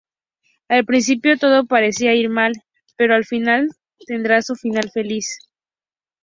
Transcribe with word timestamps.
Al 0.67 0.83
principio 0.83 1.37
todo 1.37 1.67
parece 1.67 2.15
ir 2.15 2.27
mal, 2.27 2.53
pero 2.97 3.13
al 3.13 3.23
final, 3.23 3.69
tendrá 4.07 4.41
su 4.41 4.55
final 4.55 4.89
feliz. 4.91 5.37